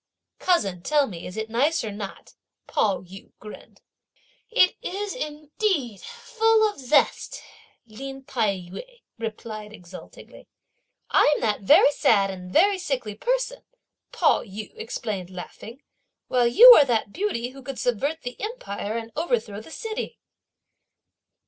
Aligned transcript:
"Cousin, 0.39 0.81
tell 0.81 1.05
me 1.05 1.27
is 1.27 1.37
it 1.37 1.47
nice 1.47 1.83
or 1.83 1.91
not?" 1.91 2.33
Pao 2.65 3.01
yü 3.03 3.33
grinned. 3.39 3.81
"It 4.49 4.75
is 4.81 5.13
indeed 5.13 5.99
full 6.01 6.67
of 6.67 6.79
zest!" 6.79 7.39
Lin 7.85 8.23
Tai 8.23 8.55
yü 8.71 9.01
replied 9.19 9.71
exultingly. 9.71 10.47
"I'm 11.11 11.39
that 11.41 11.61
very 11.61 11.91
sad 11.91 12.31
and 12.31 12.51
very 12.51 12.79
sickly 12.79 13.13
person," 13.13 13.61
Pao 14.11 14.41
yü 14.41 14.73
explained 14.75 15.29
laughing, 15.29 15.83
"while 16.29 16.47
you 16.47 16.71
are 16.77 16.85
that 16.85 17.13
beauty 17.13 17.49
who 17.51 17.61
could 17.61 17.77
subvert 17.77 18.23
the 18.23 18.41
empire 18.41 18.97
and 18.97 19.11
overthrow 19.15 19.61
the 19.61 19.69
city." 19.69 20.17